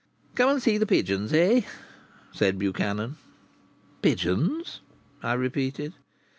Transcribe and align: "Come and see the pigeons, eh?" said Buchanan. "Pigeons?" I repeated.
"Come 0.33 0.49
and 0.49 0.63
see 0.63 0.79
the 0.79 0.87
pigeons, 0.87 1.31
eh?" 1.31 1.61
said 2.31 2.57
Buchanan. 2.57 3.17
"Pigeons?" 4.01 4.81
I 5.21 5.33
repeated. 5.33 5.93